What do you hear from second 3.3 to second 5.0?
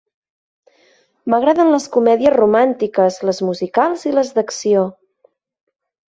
les musicals i les d'acció.